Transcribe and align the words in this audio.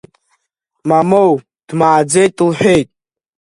Мамоу, 0.87 1.33
дмааӡеит,– 1.67 2.35
лҳәеит. 2.49 2.89